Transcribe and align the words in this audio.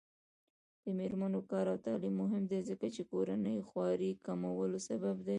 د 0.83 0.85
میرمنو 0.99 1.39
کار 1.51 1.65
او 1.71 1.77
تعلیم 1.87 2.15
مهم 2.23 2.43
دی 2.51 2.59
ځکه 2.69 2.85
چې 2.95 3.01
کورنۍ 3.11 3.57
خوارۍ 3.67 4.11
کمولو 4.25 4.79
سبب 4.89 5.15
دی. 5.25 5.29